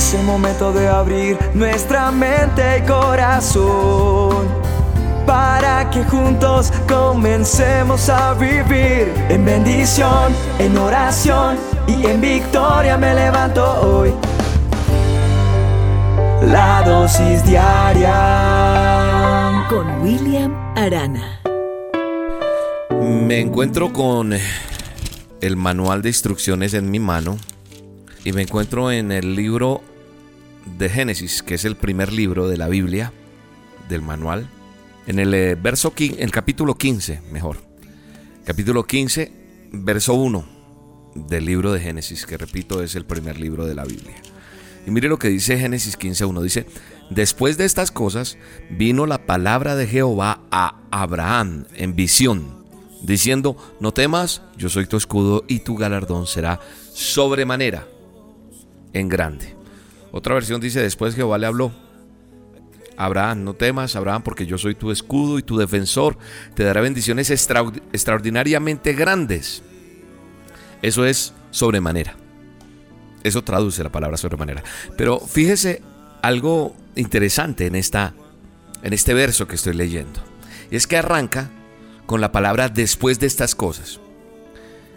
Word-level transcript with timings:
Es 0.00 0.14
el 0.14 0.22
momento 0.22 0.72
de 0.72 0.88
abrir 0.88 1.36
nuestra 1.52 2.10
mente 2.10 2.78
y 2.78 2.82
corazón 2.88 4.48
para 5.26 5.90
que 5.90 6.02
juntos 6.04 6.72
comencemos 6.88 8.08
a 8.08 8.32
vivir 8.32 9.12
en 9.28 9.44
bendición, 9.44 10.34
en 10.58 10.78
oración 10.78 11.58
y 11.86 12.06
en 12.06 12.18
victoria 12.18 12.96
me 12.96 13.14
levanto 13.14 13.62
hoy. 13.82 14.14
La 16.46 16.82
dosis 16.82 17.44
diaria 17.44 18.16
con 19.68 20.00
William 20.00 20.54
Arana. 20.78 21.42
Me 23.02 23.38
encuentro 23.38 23.92
con 23.92 24.32
el 25.42 25.56
manual 25.56 26.00
de 26.00 26.08
instrucciones 26.08 26.72
en 26.72 26.90
mi 26.90 27.00
mano 27.00 27.36
y 28.24 28.32
me 28.32 28.40
encuentro 28.42 28.90
en 28.90 29.12
el 29.12 29.34
libro 29.34 29.82
de 30.78 30.88
Génesis, 30.88 31.42
que 31.42 31.54
es 31.54 31.64
el 31.64 31.76
primer 31.76 32.12
libro 32.12 32.48
de 32.48 32.56
la 32.56 32.68
Biblia, 32.68 33.12
del 33.88 34.02
manual. 34.02 34.48
En 35.06 35.18
el 35.18 35.34
eh, 35.34 35.54
verso 35.54 35.92
el 35.96 36.30
capítulo 36.30 36.76
15, 36.76 37.22
mejor. 37.32 37.58
Capítulo 38.44 38.84
15, 38.84 39.32
verso 39.72 40.14
1 40.14 40.60
del 41.14 41.44
libro 41.44 41.72
de 41.72 41.80
Génesis, 41.80 42.26
que 42.26 42.36
repito 42.36 42.82
es 42.82 42.94
el 42.94 43.04
primer 43.04 43.38
libro 43.38 43.66
de 43.66 43.74
la 43.74 43.84
Biblia. 43.84 44.16
Y 44.86 44.90
mire 44.90 45.08
lo 45.08 45.18
que 45.18 45.28
dice 45.28 45.58
Génesis 45.58 45.98
15.1. 45.98 46.42
Dice, 46.42 46.66
después 47.10 47.58
de 47.58 47.64
estas 47.64 47.90
cosas 47.90 48.38
vino 48.70 49.06
la 49.06 49.26
palabra 49.26 49.76
de 49.76 49.86
Jehová 49.86 50.42
a 50.50 50.80
Abraham 50.90 51.66
en 51.74 51.94
visión, 51.94 52.64
diciendo, 53.02 53.56
no 53.80 53.92
temas, 53.92 54.42
yo 54.56 54.68
soy 54.68 54.86
tu 54.86 54.96
escudo 54.96 55.44
y 55.48 55.60
tu 55.60 55.76
galardón 55.76 56.26
será 56.26 56.60
sobremanera 56.92 57.86
en 58.92 59.08
grande. 59.08 59.59
Otra 60.12 60.34
versión 60.34 60.60
dice, 60.60 60.80
después 60.80 61.14
Jehová 61.14 61.38
le 61.38 61.46
habló, 61.46 61.72
Abraham, 62.96 63.44
no 63.44 63.54
temas, 63.54 63.96
Abraham, 63.96 64.22
porque 64.22 64.44
yo 64.44 64.58
soy 64.58 64.74
tu 64.74 64.90
escudo 64.90 65.38
y 65.38 65.42
tu 65.42 65.56
defensor, 65.56 66.18
te 66.54 66.64
dará 66.64 66.82
bendiciones 66.82 67.30
extraordinariamente 67.30 68.92
grandes. 68.92 69.62
Eso 70.82 71.06
es 71.06 71.32
sobremanera. 71.50 72.14
Eso 73.22 73.42
traduce 73.42 73.82
la 73.82 73.90
palabra 73.90 74.16
sobremanera. 74.16 74.62
Pero 74.96 75.20
fíjese 75.20 75.82
algo 76.22 76.74
interesante 76.94 77.66
en, 77.66 77.74
esta, 77.74 78.14
en 78.82 78.92
este 78.92 79.14
verso 79.14 79.46
que 79.46 79.54
estoy 79.56 79.74
leyendo. 79.74 80.20
Es 80.70 80.86
que 80.86 80.98
arranca 80.98 81.50
con 82.04 82.20
la 82.20 82.32
palabra 82.32 82.68
después 82.68 83.18
de 83.18 83.26
estas 83.26 83.54
cosas. 83.54 84.00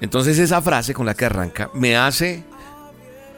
Entonces 0.00 0.38
esa 0.38 0.62
frase 0.62 0.94
con 0.94 1.06
la 1.06 1.14
que 1.14 1.24
arranca 1.24 1.70
me 1.74 1.96
hace 1.96 2.44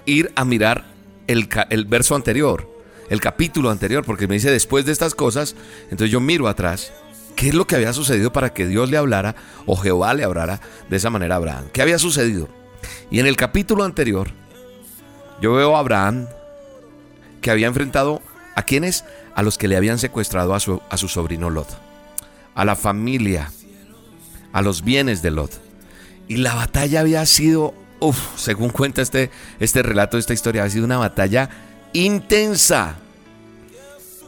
ir 0.05 0.30
a 0.34 0.44
mirar 0.44 0.84
el, 1.26 1.84
verso 1.86 2.14
anterior, 2.14 2.68
el 3.08 3.20
capítulo 3.20 3.70
anterior, 3.70 4.04
porque 4.04 4.28
me 4.28 4.34
dice 4.34 4.50
después 4.50 4.84
de 4.84 4.92
estas 4.92 5.14
cosas, 5.14 5.56
entonces 5.84 6.10
yo 6.10 6.20
miro 6.20 6.48
atrás 6.48 6.92
¿Qué 7.40 7.48
es 7.48 7.54
lo 7.54 7.66
que 7.66 7.74
había 7.74 7.94
sucedido 7.94 8.34
para 8.34 8.52
que 8.52 8.66
Dios 8.66 8.90
le 8.90 8.98
hablara 8.98 9.34
o 9.64 9.74
Jehová 9.74 10.12
le 10.12 10.24
hablara 10.24 10.60
de 10.90 10.96
esa 10.98 11.08
manera 11.08 11.36
a 11.36 11.38
Abraham? 11.38 11.68
¿Qué 11.72 11.80
había 11.80 11.98
sucedido? 11.98 12.50
Y 13.10 13.18
en 13.18 13.27
el 13.27 13.36
capítulo 13.36 13.84
anterior, 13.84 14.28
yo 15.40 15.54
veo 15.54 15.74
a 15.74 15.78
Abraham 15.78 16.27
que 17.40 17.50
había 17.50 17.66
enfrentado 17.66 18.20
a 18.56 18.62
quienes, 18.62 19.06
a 19.34 19.42
los 19.42 19.56
que 19.56 19.68
le 19.68 19.77
habían 19.78 19.98
secuestrado 19.98 20.55
a 20.55 20.60
su, 20.60 20.82
a 20.90 20.98
su 20.98 21.08
sobrino 21.08 21.48
Lot, 21.48 21.68
a 22.55 22.66
la 22.66 22.77
familia, 22.77 23.50
a 24.52 24.60
los 24.60 24.84
bienes 24.84 25.22
de 25.22 25.30
Lot. 25.30 25.62
Y 26.28 26.36
la 26.36 26.55
batalla 26.55 27.00
había 27.00 27.24
sido, 27.24 27.72
según 28.36 28.70
cuenta 28.70 29.02
este, 29.02 29.30
este 29.58 29.82
relato, 29.82 30.18
esta 30.18 30.32
historia, 30.32 30.62
había 30.62 30.72
sido 30.72 30.84
una 30.84 30.98
batalla 30.98 31.48
intensa, 31.92 32.96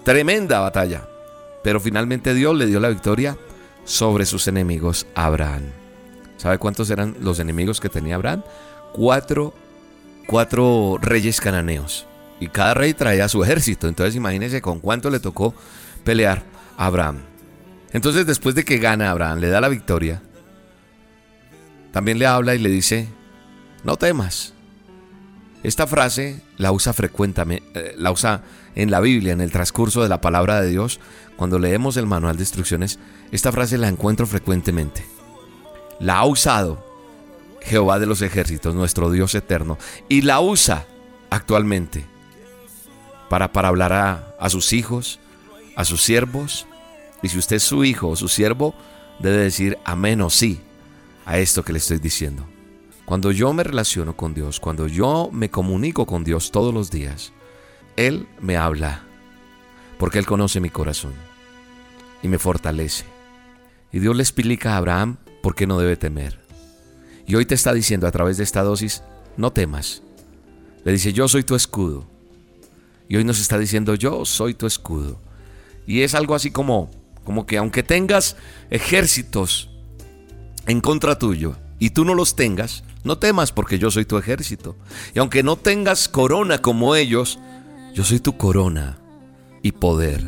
tremenda 0.05 0.61
batalla. 0.61 1.09
Pero 1.63 1.81
finalmente 1.81 2.35
Dios 2.35 2.57
le 2.57 2.67
dio 2.67 2.81
la 2.81 2.89
victoria 2.89 3.37
sobre 3.85 4.27
sus 4.27 4.49
enemigos 4.49 5.07
Abraham. 5.15 5.63
¿Sabe 6.37 6.59
cuántos 6.59 6.91
eran 6.91 7.17
los 7.21 7.39
enemigos 7.39 7.81
que 7.81 7.89
tenía 7.89 8.17
Abraham? 8.17 8.43
Cuatro, 8.93 9.55
cuatro 10.27 10.99
reyes 11.01 11.41
cananeos. 11.41 12.07
Y 12.41 12.49
cada 12.49 12.75
rey 12.75 12.95
traía 12.95 13.29
su 13.29 13.45
ejército. 13.45 13.87
Entonces 13.87 14.17
imagínense 14.17 14.61
con 14.61 14.81
cuánto 14.81 15.09
le 15.09 15.21
tocó 15.21 15.55
pelear 16.03 16.43
a 16.77 16.87
Abraham. 16.87 17.21
Entonces 17.93 18.27
después 18.27 18.57
de 18.57 18.65
que 18.65 18.79
gana 18.79 19.11
Abraham, 19.11 19.39
le 19.39 19.49
da 19.49 19.61
la 19.61 19.69
victoria, 19.69 20.21
también 21.93 22.19
le 22.19 22.27
habla 22.27 22.55
y 22.55 22.59
le 22.59 22.71
dice, 22.71 23.07
no 23.85 23.97
temas. 23.97 24.55
Esta 25.63 25.87
frase 25.87 26.43
la 26.57 26.73
usa 26.73 26.93
frecuentemente, 26.93 27.71
eh, 27.75 27.95
la 27.97 28.11
usa 28.11 28.43
en 28.75 28.91
la 28.91 29.01
Biblia, 29.01 29.33
en 29.33 29.41
el 29.41 29.53
transcurso 29.53 30.03
de 30.03 30.09
la 30.09 30.21
palabra 30.21 30.61
de 30.61 30.69
Dios, 30.69 30.99
cuando 31.37 31.59
leemos 31.59 31.97
el 31.97 32.07
manual 32.07 32.37
de 32.37 32.43
instrucciones, 32.43 32.99
esta 33.31 33.53
frase 33.53 33.79
la 33.79 33.89
encuentro 33.89 34.27
frecuentemente. 34.27 35.05
La 36.01 36.19
ha 36.19 36.25
usado 36.25 36.85
Jehová 37.61 38.01
de 38.01 38.07
los 38.07 38.23
ejércitos, 38.23 38.75
nuestro 38.75 39.11
Dios 39.11 39.35
eterno, 39.35 39.79
y 40.09 40.23
la 40.23 40.41
usa 40.41 40.87
actualmente 41.31 42.05
para, 43.29 43.53
para 43.53 43.69
hablar 43.69 43.93
a, 43.93 44.35
a 44.41 44.51
sus 44.51 44.73
hijos, 44.73 45.21
a 45.77 45.85
sus 45.85 46.03
siervos, 46.03 46.67
y 47.23 47.29
si 47.29 47.39
usted 47.39 47.57
es 47.57 47.63
su 47.63 47.85
hijo 47.85 48.09
o 48.09 48.17
su 48.17 48.29
siervo, 48.29 48.75
debe 49.21 49.37
decir 49.39 49.79
amén 49.85 50.21
o 50.23 50.31
sí 50.31 50.61
a 51.25 51.39
esto 51.39 51.65
que 51.65 51.73
le 51.73 51.79
estoy 51.79 51.99
diciendo. 51.99 52.52
Cuando 53.13 53.31
yo 53.31 53.53
me 53.53 53.63
relaciono 53.63 54.17
con 54.17 54.33
Dios, 54.33 54.59
cuando 54.59 54.87
yo 54.87 55.29
me 55.31 55.51
comunico 55.51 56.07
con 56.07 56.25
Dios 56.25 56.51
todos 56.51 56.73
los 56.73 56.91
días, 56.91 57.35
Él 57.95 58.27
me 58.41 58.57
habla 58.57 59.05
porque 59.99 60.19
Él 60.19 60.25
conoce 60.25 60.61
mi 60.61 60.71
corazón 60.71 61.13
y 62.23 62.29
me 62.29 62.39
fortalece. 62.39 63.05
Y 63.93 63.99
Dios 63.99 64.17
le 64.17 64.23
explica 64.23 64.73
a 64.73 64.77
Abraham 64.79 65.19
por 65.43 65.55
qué 65.55 65.67
no 65.67 65.79
debe 65.79 65.99
temer. 65.99 66.41
Y 67.27 67.35
hoy 67.35 67.45
te 67.45 67.55
está 67.55 67.75
diciendo 67.75 68.07
a 68.07 68.13
través 68.13 68.39
de 68.39 68.45
esta 68.45 68.63
dosis, 68.63 69.03
no 69.37 69.53
temas. 69.53 70.03
Le 70.83 70.93
dice, 70.93 71.13
yo 71.13 71.29
soy 71.29 71.43
tu 71.43 71.55
escudo. 71.55 72.07
Y 73.11 73.17
hoy 73.17 73.25
nos 73.25 73.41
está 73.41 73.59
diciendo, 73.59 73.95
yo 73.95 74.25
soy 74.25 74.55
tu 74.55 74.67
escudo. 74.67 75.21
Y 75.87 76.01
es 76.01 76.15
algo 76.15 76.35
así 76.35 76.51
como, 76.51 76.91
como 77.25 77.45
que 77.45 77.59
aunque 77.59 77.83
tengas 77.83 78.39
ejércitos 78.71 79.69
en 80.67 80.81
contra 80.81 81.19
tuyo 81.19 81.59
y 81.83 81.91
tú 81.91 82.05
no 82.05 82.15
los 82.15 82.37
tengas, 82.37 82.85
no 83.03 83.19
temas 83.19 83.51
porque 83.51 83.77
yo 83.77 83.91
soy 83.91 84.05
tu 84.05 84.17
ejército. 84.17 84.77
Y 85.17 85.19
aunque 85.19 85.43
no 85.43 85.57
tengas 85.57 86.07
corona 86.07 86.59
como 86.59 86.95
ellos, 86.95 87.41
yo 87.93 88.05
soy 88.05 88.21
tu 88.21 88.37
corona 88.37 89.01
y 89.63 89.73
poder. 89.73 90.23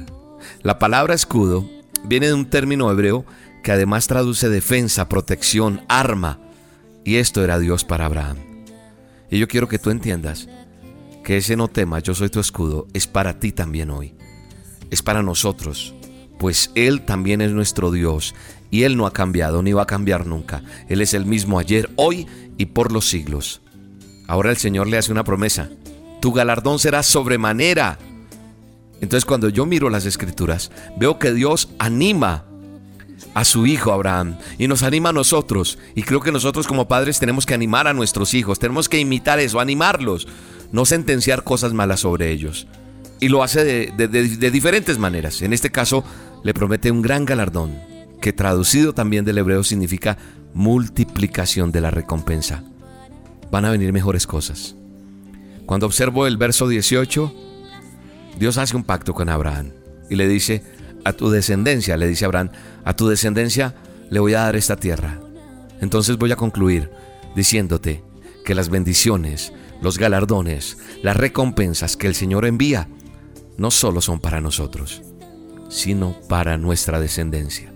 La 0.63 0.81
palabra 0.81 1.15
escudo 1.15 1.65
viene 2.03 2.27
de 2.27 2.35
un 2.35 2.47
término 2.47 2.91
hebreo 2.91 3.25
que 3.63 3.71
además 3.71 4.09
traduce 4.09 4.49
defensa, 4.49 5.09
protección, 5.09 5.83
arma. 5.87 6.41
Y 7.05 7.19
esto 7.19 7.45
era 7.45 7.61
Dios 7.61 7.85
para 7.85 8.07
Abraham. 8.07 8.39
Y 9.31 9.39
yo 9.39 9.47
quiero 9.47 9.69
que 9.69 9.79
tú 9.79 9.91
entiendas 9.91 10.49
que 11.23 11.37
ese 11.37 11.55
no 11.55 11.69
tema, 11.69 12.01
yo 12.01 12.17
soy 12.17 12.31
tu 12.31 12.41
escudo, 12.41 12.89
es 12.95 13.07
para 13.07 13.39
ti 13.39 13.53
también 13.53 13.91
hoy. 13.91 14.17
Es 14.91 15.03
para 15.03 15.23
nosotros, 15.23 15.95
pues 16.41 16.73
Él 16.75 17.03
también 17.03 17.41
es 17.41 17.53
nuestro 17.53 17.93
Dios 17.93 18.35
y 18.75 18.83
Él 18.83 18.97
no 18.97 19.07
ha 19.07 19.13
cambiado 19.13 19.63
ni 19.63 19.73
va 19.73 19.83
a 19.83 19.87
cambiar 19.87 20.27
nunca. 20.27 20.63
Él 20.89 21.01
es 21.01 21.15
el 21.15 21.27
mismo 21.27 21.59
ayer, 21.59 21.91
hoy 21.97 22.27
y 22.59 22.67
por 22.67 22.93
los 22.93 23.09
siglos. 23.09 23.61
Ahora 24.27 24.51
el 24.51 24.57
Señor 24.57 24.89
le 24.89 24.99
hace 24.99 25.13
una 25.13 25.25
promesa. 25.25 25.71
Tu 26.21 26.33
galardón 26.33 26.79
será 26.79 27.03
sobremanera 27.03 27.99
entonces 29.05 29.27
cuando 29.27 29.51
yo 29.51 29.67
miro 29.67 29.91
las 29.91 30.07
escrituras, 30.07 30.71
veo 30.97 31.19
que 31.19 31.33
Dios 31.33 31.69
anima 31.79 32.47
a 33.35 33.45
su 33.45 33.67
hijo 33.67 33.93
Abraham 33.93 34.39
y 34.59 34.67
nos 34.67 34.83
anima 34.83 35.11
a 35.11 35.13
nosotros. 35.13 35.79
Y 35.95 36.05
creo 36.05 36.21
que 36.21 36.33
nosotros 36.33 36.67
como 36.67 36.89
padres 36.89 37.19
tenemos 37.19 37.45
que 37.45 37.53
animar 37.53 37.87
a 37.87 37.93
nuestros 37.93 38.33
hijos, 38.33 38.59
tenemos 38.59 38.89
que 38.89 38.99
imitar 38.99 39.41
eso, 39.41 39.61
animarlos, 39.61 40.27
no 40.73 40.87
sentenciar 40.87 41.45
cosas 41.45 41.75
malas 41.75 42.01
sobre 42.01 42.31
ellos. 42.31 42.67
Y 43.21 43.29
lo 43.29 43.43
hace 43.43 43.65
de, 43.65 44.51
diferentes 44.51 44.99
maneras. 44.99 45.43
En 45.43 45.53
este 45.53 45.71
caso 45.71 46.03
le 46.43 46.55
promete 46.55 46.91
un 46.91 47.03
gran 47.03 47.25
galardón, 47.25 47.79
que 48.25 48.33
traducido 48.33 48.95
también 48.95 49.27
del 49.27 49.37
hebreo 49.37 49.63
significa 49.63 50.17
multiplicación 50.55 51.71
de 51.73 51.83
la 51.83 51.91
recompensa. 51.91 52.65
Van 53.51 53.67
a 53.67 53.71
venir 53.71 53.93
mejores 53.93 54.27
cosas. 54.27 54.77
Cuando 55.67 55.85
observo 55.85 56.27
el 56.27 56.39
verso 56.39 56.67
18, 56.67 57.35
Dios 58.39 58.57
hace 58.57 58.77
un 58.77 58.83
pacto 58.83 59.13
con 59.13 59.29
Abraham 59.29 59.73
y 60.09 60.15
le 60.15 60.27
dice, 60.27 60.63
a 61.05 61.13
tu 61.13 61.29
descendencia, 61.29 61.99
le 61.99 62.09
dice 62.09 62.25
Abraham, 62.25 62.49
a 62.83 62.97
tu 62.97 63.09
descendencia 63.09 63.75
le 64.09 64.21
voy 64.21 64.33
a 64.33 64.41
dar 64.41 64.57
esta 64.57 64.77
tierra. 64.77 65.21
Entonces 65.83 66.17
voy 66.17 66.33
a 66.33 66.37
concluir 66.37 66.91
diciéndote 67.37 68.03
que 68.43 68.55
las 68.55 68.71
bendiciones, 68.71 69.53
los 69.83 69.99
galardones, 69.99 70.79
las 71.03 71.19
recompensas 71.19 71.99
que 71.99 72.07
el 72.07 72.15
Señor 72.15 72.47
envía, 72.47 72.89
no 73.59 73.71
solo 73.71 74.01
son 74.01 74.19
para 74.19 74.41
nosotros, 74.41 75.03
sino 75.69 76.19
para 76.27 76.57
nuestra 76.57 77.01
descendencia, 77.01 77.74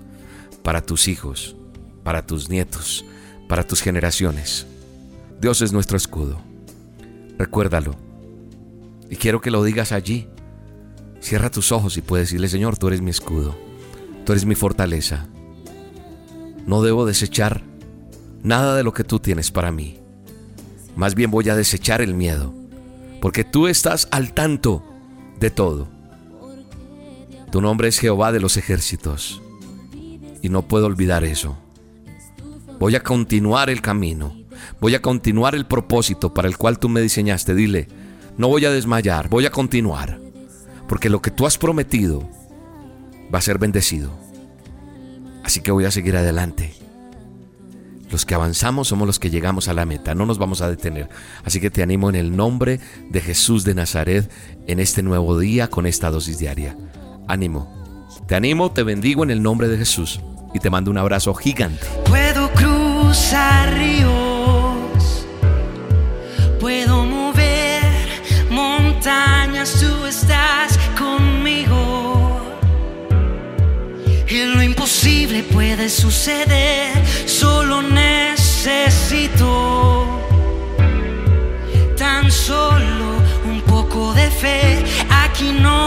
para 0.69 0.83
tus 0.83 1.09
hijos, 1.09 1.57
para 2.05 2.27
tus 2.27 2.51
nietos, 2.51 3.03
para 3.49 3.67
tus 3.67 3.81
generaciones. 3.81 4.67
Dios 5.41 5.63
es 5.63 5.73
nuestro 5.73 5.97
escudo. 5.97 6.43
Recuérdalo 7.39 7.97
Y 9.09 9.17
quiero 9.17 9.41
que 9.41 9.51
lo 9.51 9.65
digas 9.65 9.93
allí. 9.93 10.29
Cierra 11.23 11.51
tus 11.51 11.73
ojos 11.73 11.97
y 11.97 12.03
puedes 12.03 12.27
decirle, 12.27 12.49
Señor, 12.49 12.77
tú 12.77 12.89
eres 12.89 13.01
mi 13.01 13.09
escudo, 13.09 13.57
tú 14.27 14.33
eres 14.33 14.45
mi 14.45 14.55
fortaleza. 14.55 15.27
No 16.67 16.83
debo 16.83 17.07
desechar 17.07 17.63
nada 18.43 18.77
de 18.77 18.83
lo 18.83 18.93
que 18.93 19.05
tú 19.05 19.21
tienes 19.21 19.51
para 19.51 19.73
mí. 19.73 19.99
Más 20.97 21.15
bien 21.15 21.31
voy 21.31 21.49
a 21.49 21.57
desechar 21.57 22.03
el 22.03 22.13
miedo, 22.13 22.53
porque 23.23 23.43
tú 23.43 23.69
estás 23.69 24.07
al 24.11 24.35
tanto 24.35 24.85
de 25.41 25.51
todo. 25.51 25.89
Tu 27.51 27.63
nombre 27.63 27.89
es 27.89 27.99
Jehová 27.99 28.33
de 28.33 28.41
los 28.41 28.59
ejércitos, 28.59 29.41
y 30.43 30.49
no 30.49 30.63
puedo 30.63 30.87
olvidar 30.87 31.25
eso. 31.25 31.57
Voy 32.79 32.95
a 32.95 33.03
continuar 33.03 33.71
el 33.71 33.81
camino, 33.81 34.37
voy 34.81 34.95
a 34.95 35.03
continuar 35.03 35.55
el 35.55 35.67
propósito 35.67 36.33
para 36.33 36.49
el 36.49 36.57
cual 36.57 36.79
tú 36.79 36.89
me 36.89 37.01
diseñaste. 37.01 37.55
Dile, 37.55 37.89
no 38.37 38.49
voy 38.49 38.65
a 38.65 38.71
desmayar, 38.71 39.29
voy 39.29 39.47
a 39.47 39.51
continuar. 39.51 40.21
Porque 40.89 41.11
lo 41.11 41.21
que 41.21 41.31
tú 41.31 41.47
has 41.47 41.59
prometido 41.59 42.29
va 43.33 43.39
a 43.39 43.43
ser 43.43 43.59
bendecido. 43.59 44.13
Así 45.45 45.61
que 45.61 45.73
voy 45.73 45.85
a 45.85 45.91
seguir 45.91 46.17
adelante. 46.17 46.75
Los 48.11 48.25
que 48.25 48.35
avanzamos 48.35 48.89
somos 48.89 49.07
los 49.07 49.19
que 49.19 49.31
llegamos 49.31 49.69
a 49.69 49.75
la 49.75 49.85
meta, 49.85 50.15
no 50.15 50.25
nos 50.25 50.39
vamos 50.39 50.63
a 50.63 50.71
detener. 50.71 51.09
Así 51.45 51.61
que 51.61 51.71
te 51.71 51.83
animo 51.83 52.09
en 52.09 52.17
el 52.17 52.35
nombre 52.35 52.81
de 53.11 53.21
Jesús 53.21 53.65
de 53.65 53.75
Nazaret 53.75 54.31
en 54.67 54.81
este 54.81 55.03
nuevo 55.03 55.39
día 55.39 55.69
con 55.69 55.85
esta 55.85 56.11
dosis 56.11 56.39
diaria. 56.39 56.77
Ánimo. 57.27 57.78
Te 58.29 58.37
animo, 58.37 58.71
te 58.71 58.83
bendigo 58.83 59.25
en 59.25 59.31
el 59.31 59.43
nombre 59.43 59.69
de 59.69 59.79
Jesús 59.79 60.21
y 60.53 60.59
te 60.59 60.69
mando 60.69 60.91
un 60.91 60.99
abrazo 60.99 61.33
gigante. 61.33 61.87
Puedo 62.05 62.51
cruzar 62.51 63.73
ríos, 63.73 65.25
puedo 66.61 67.07
mover 67.07 67.81
montañas, 68.51 69.81
tú 69.81 70.05
estás 70.05 70.79
conmigo. 70.99 72.39
Y 74.29 74.45
lo 74.45 74.63
imposible 74.63 75.43
puede 75.45 75.89
suceder, 75.89 77.03
solo 77.25 77.81
necesito 77.81 79.39
tan 81.97 82.31
solo 82.31 83.23
un 83.49 83.63
poco 83.63 84.13
de 84.13 84.31
fe. 84.31 84.85
Aquí 85.09 85.51
no 85.51 85.78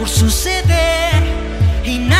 por 0.00 0.08
suceder 0.08 1.22
y 1.84 1.98
nada 1.98 2.19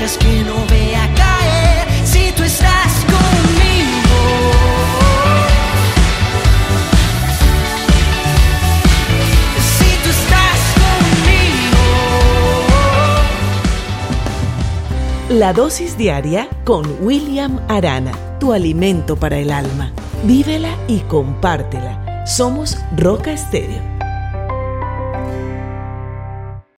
que 0.00 0.42
no 0.44 0.64
vea 0.66 1.12
caer 1.14 1.86
si 2.06 2.32
tú 2.32 2.42
estás 2.42 3.04
conmigo. 3.04 4.18
Si 9.60 10.02
tú 10.02 10.08
estás 10.08 10.58
conmigo. 10.80 11.78
La 15.38 15.52
dosis 15.52 15.98
diaria 15.98 16.48
con 16.64 16.86
William 17.02 17.60
Arana, 17.68 18.12
tu 18.38 18.54
alimento 18.54 19.16
para 19.16 19.36
el 19.36 19.50
alma. 19.50 19.92
Vívela 20.24 20.74
y 20.88 21.00
compártela. 21.00 22.24
Somos 22.26 22.78
Roca 22.96 23.32
Estéreo 23.32 23.89